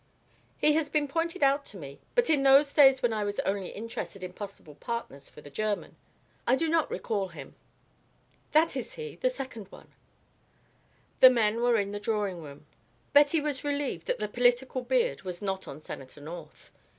[0.57, 3.67] "He has been pointed out to me, but in those days when I was only
[3.69, 5.95] interested in possible partners for the German.
[6.47, 7.53] I do not recall him."
[8.51, 9.93] "That is he, the second one."
[11.19, 12.65] The men were entering the drawing room.
[13.13, 16.71] Betty was relieved that the political beard was not on Senator North.